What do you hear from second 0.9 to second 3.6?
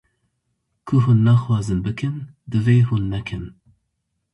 hûn nexwazin bikin, divê hûn nekin.